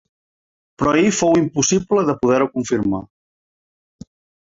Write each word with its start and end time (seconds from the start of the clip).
Però 0.83 0.93
ahir 1.01 1.11
fou 1.19 1.37
impossible 1.43 2.07
de 2.09 2.17
poder-ho 2.25 2.51
confirmar. 2.59 3.07